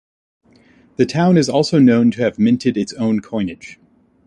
The 0.95 1.05
town 1.05 1.37
is 1.37 1.47
also 1.47 1.77
known 1.77 2.09
to 2.09 2.23
have 2.23 2.39
minted 2.39 2.75
its 2.75 2.91
own 2.93 3.19
coinage. 3.19 3.77